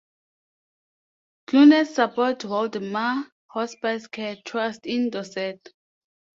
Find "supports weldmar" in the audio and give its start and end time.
1.93-3.25